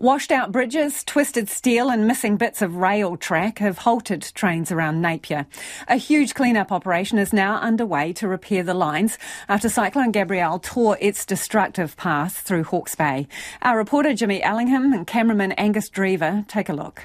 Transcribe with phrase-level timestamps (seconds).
[0.00, 5.00] Washed out bridges, twisted steel, and missing bits of rail track have halted trains around
[5.00, 5.46] Napier.
[5.86, 9.18] A huge clean-up operation is now underway to repair the lines
[9.48, 13.28] after Cyclone Gabrielle tore its destructive path through Hawke's Bay.
[13.62, 17.04] Our reporter Jimmy Allingham and cameraman Angus Drever take a look.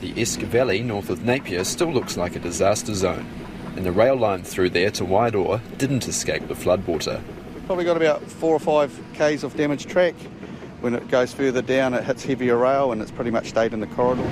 [0.00, 3.28] The Esk Valley north of Napier still looks like a disaster zone,
[3.76, 7.20] and the rail line through there to Wairoa didn't escape the floodwater.
[7.66, 10.14] Probably got about four or five k's of damaged track.
[10.80, 13.80] When it goes further down, it hits heavier rail and it's pretty much stayed in
[13.80, 14.22] the corridor.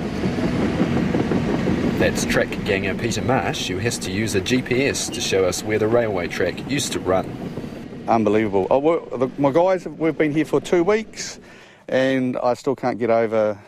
[1.99, 5.77] That's track ganger Peter Marsh, who has to use a GPS to show us where
[5.77, 7.29] the railway track used to run.
[8.07, 8.65] Unbelievable.
[8.71, 11.39] Oh, the, my guys, we've been here for two weeks
[11.87, 13.59] and I still can't get over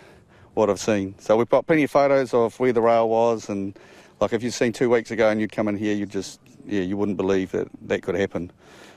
[0.55, 1.13] what I've seen.
[1.19, 3.77] So we've got plenty of photos of where the rail was and
[4.19, 6.81] like if you'd seen two weeks ago and you'd come in here, you'd just, yeah,
[6.81, 8.51] you wouldn't believe that that could happen.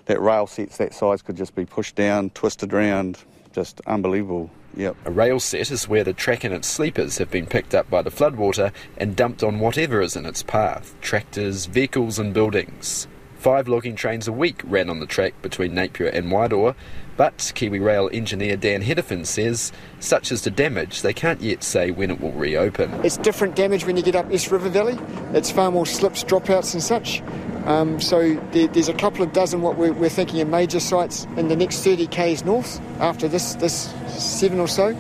[0.07, 3.19] That rail sets that size could just be pushed down, twisted around,
[3.55, 4.51] just unbelievable.
[4.77, 4.97] Yep.
[5.05, 8.03] A rail set is where the track and its sleepers have been picked up by
[8.03, 13.07] the floodwater and dumped on whatever is in its path tractors, vehicles, and buildings.
[13.39, 16.75] Five logging trains a week ran on the track between Napier and Wairoa,
[17.17, 21.91] but Kiwi Rail engineer Dan Hedefin says, such as the damage, they can't yet say
[21.91, 22.91] when it will reopen.
[23.05, 24.99] It's different damage when you get up Esk River Valley.
[25.35, 27.23] It's far more slips, dropouts, and such.
[27.65, 31.25] Um, so there, there's a couple of dozen what we're, we're, thinking of major sites
[31.39, 34.95] in the next 30 k's north after this this seven or so.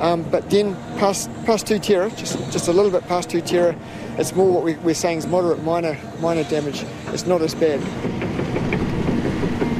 [0.00, 3.74] Um, but then past past Tūtira, just just a little bit past Tūtira,
[4.18, 6.84] it's more what we, we're saying is moderate minor minor damage.
[7.06, 7.80] It's not as bad.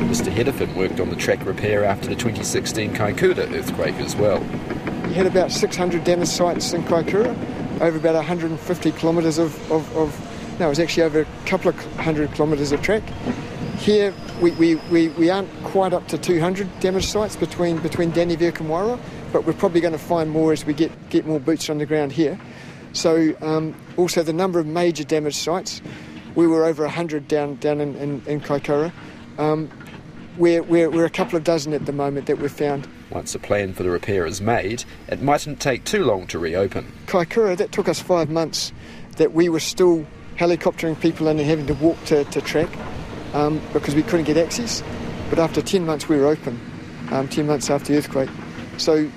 [0.09, 0.33] Mr.
[0.33, 4.43] Hedefin worked on the track repair after the 2016 Kaikoura earthquake as well.
[5.09, 7.37] You had about 600 damaged sites in Kaikoura,
[7.83, 11.77] over about 150 kilometres of, of, of no, it was actually over a couple of
[11.97, 13.03] hundred kilometres of track.
[13.79, 18.61] Here, we, we, we, we aren't quite up to 200 damage sites between, between Dannevirke
[18.61, 18.99] and Wairoa,
[19.33, 21.85] but we're probably going to find more as we get, get more boots on the
[21.85, 22.41] ground here.
[22.95, 25.83] So, um, also the number of major damage sites,
[26.35, 28.93] we were over 100 down, down in, in, in Kaikoura.
[29.37, 29.71] Um,
[30.39, 32.89] we're, we're, we're a couple of dozen at the moment that we've found.
[33.11, 36.91] Once a plan for the repair is made, it mightn't take too long to reopen.
[37.07, 38.73] Kaikoura, that took us five months
[39.17, 40.07] that we were still
[40.37, 42.69] helicoptering people in and having to walk to, to track
[43.35, 44.83] um, because we couldn't get access.
[45.31, 46.61] But after 10 months, we were open,
[47.11, 48.31] um, 10 months after the earthquake.
[48.79, 49.11] So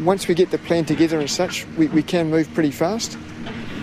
[0.00, 3.14] once we get the plan together and such, we, we can move pretty fast.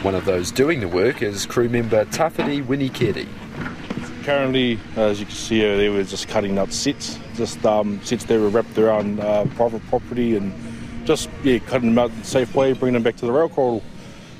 [0.02, 3.28] One of those doing the work is crew member Tawhiri Winikeri.
[4.24, 8.26] Currently, as you can see here, they were just cutting up sets, just um, sets
[8.26, 10.54] that were wrapped around uh, private property and
[11.06, 13.50] just yeah, cutting them out in a safe way, bringing them back to the rail
[13.50, 13.86] corridor.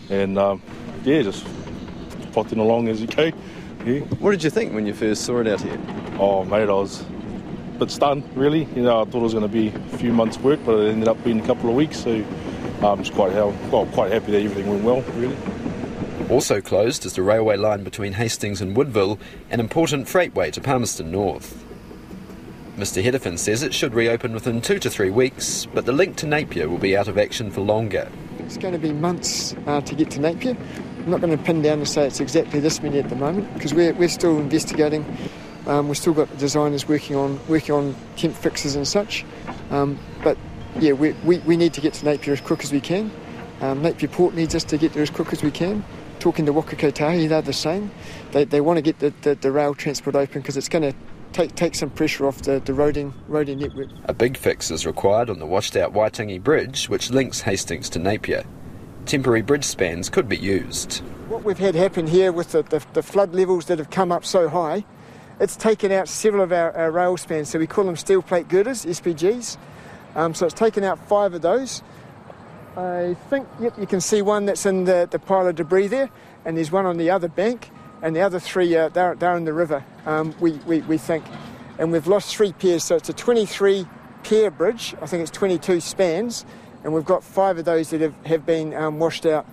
[0.10, 0.62] And um,
[1.04, 1.46] yeah, just
[2.44, 3.32] potting along as you go.
[3.86, 4.00] Yeah.
[4.22, 5.78] What did you think when you first saw it out here?
[6.20, 8.64] Oh, mate, I was a bit stunned, really.
[8.76, 10.92] You know, I thought it was going to be a few months' work, but it
[10.92, 12.00] ended up being a couple of weeks.
[12.00, 12.24] So
[12.82, 15.36] I'm just quite, well, quite happy that everything went well, really.
[16.30, 19.20] Also closed is the railway line between Hastings and Woodville,
[19.50, 21.66] an important freightway to Palmerston North.
[22.78, 23.04] Mr.
[23.04, 26.70] Hedefin says it should reopen within two to three weeks, but the link to Napier
[26.70, 28.10] will be out of action for longer.
[28.40, 30.56] It's going to be months uh, to get to Napier.
[31.10, 33.52] I'm not going to pin down and say it's exactly this many at the moment
[33.56, 35.04] because we're, we're still investigating.
[35.66, 39.26] Um, we've still got designers working on working on temp fixes and such.
[39.72, 40.38] Um, but
[40.78, 43.10] yeah, we, we, we need to get to Napier as quick as we can.
[43.60, 45.84] Um, Napier Port needs us to get there as quick as we can.
[46.20, 47.90] Talking to Waka Kotahi, they're the same.
[48.32, 50.94] They, they want to get the, the, the rail transport open because it's going to
[51.34, 53.90] take take some pressure off the, the roading roading network.
[54.06, 57.98] A big fix is required on the washed out Waitangi Bridge, which links Hastings to
[57.98, 58.44] Napier
[59.10, 61.00] temporary bridge spans could be used.
[61.28, 64.24] What we've had happen here with the, the, the flood levels that have come up
[64.24, 64.86] so high,
[65.40, 67.50] it's taken out several of our, our rail spans.
[67.50, 69.58] So we call them steel plate girders, SPGs.
[70.16, 71.82] Um, so it's taken out five of those.
[72.78, 76.10] I think, yep, you can see one that's in the, the pile of debris there,
[76.46, 77.72] and there's one on the other bank,
[78.04, 81.26] and the other three, uh, they're, they're in the river, um, we, we, we think.
[81.80, 83.88] And we've lost three pairs, so it's a 23
[84.24, 84.96] pair bridge.
[85.02, 86.46] I think it's 22 spans,
[86.84, 89.46] and we've got five of those that have, have been um, washed out.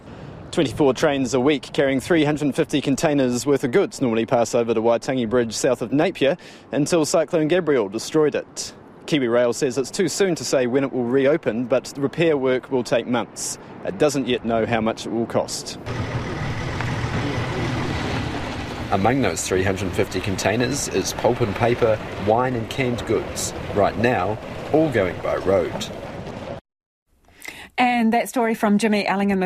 [0.53, 5.29] 24 trains a week carrying 350 containers worth of goods normally pass over the Waitangi
[5.29, 6.37] Bridge south of Napier
[6.73, 8.73] until Cyclone Gabrielle destroyed it.
[9.07, 12.71] Kiwi Rail says it's too soon to say when it will reopen, but repair work
[12.71, 13.59] will take months.
[13.85, 15.79] It doesn't yet know how much it will cost.
[18.93, 23.53] Among those 350 containers is pulp and paper, wine and canned goods.
[23.75, 24.39] Right now,
[24.73, 25.87] all going by road.
[27.79, 29.43] And that story from Jimmy Allingham.